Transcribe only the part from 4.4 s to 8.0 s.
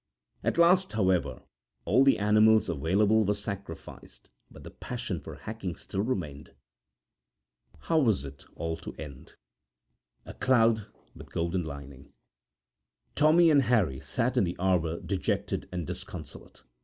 but the passion for hacking still remained. How